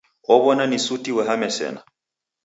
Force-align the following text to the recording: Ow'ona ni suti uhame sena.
Ow'ona 0.33 0.65
ni 0.67 0.79
suti 0.85 1.11
uhame 1.19 1.49
sena. 1.57 1.81